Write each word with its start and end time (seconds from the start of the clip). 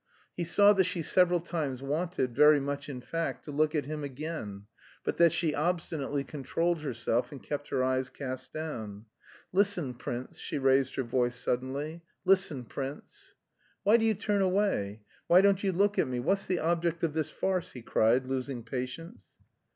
He 0.35 0.45
saw 0.45 0.73
that 0.73 0.85
she 0.85 1.03
several 1.03 1.39
times 1.39 1.83
wanted, 1.83 2.35
very 2.35 2.59
much 2.59 2.89
in 2.89 3.01
fact, 3.01 3.45
to 3.45 3.51
look 3.51 3.75
at 3.75 3.85
him 3.85 4.03
again, 4.03 4.65
but 5.03 5.17
that 5.17 5.31
she 5.31 5.53
obstinately 5.53 6.23
controlled 6.23 6.81
herself 6.81 7.31
and 7.31 7.43
kept 7.43 7.67
her 7.69 7.83
eyes 7.83 8.09
cast 8.09 8.51
down. 8.51 9.05
"Listen, 9.53 9.93
prince," 9.93 10.39
she 10.39 10.57
raised 10.57 10.95
her 10.95 11.03
voice 11.03 11.35
suddenly, 11.35 12.01
"listen 12.25 12.65
prince...." 12.65 13.35
"Why 13.83 13.97
do 13.97 14.03
you 14.05 14.15
turn 14.15 14.41
away? 14.41 15.01
Why 15.27 15.41
don't 15.41 15.63
you 15.63 15.71
look 15.71 15.99
at 15.99 16.07
me? 16.07 16.19
What's 16.19 16.47
the 16.47 16.57
object 16.61 17.03
of 17.03 17.13
this 17.13 17.29
farce?" 17.29 17.73
he 17.73 17.83
cried, 17.83 18.25
losing 18.25 18.63
patience. 18.63 19.25